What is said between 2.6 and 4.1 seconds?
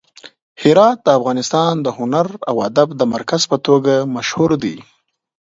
ادب د مرکز په توګه